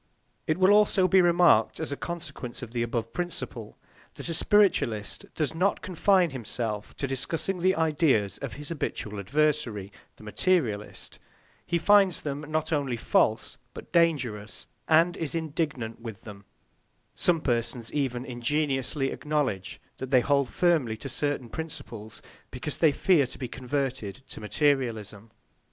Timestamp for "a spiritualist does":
4.29-5.53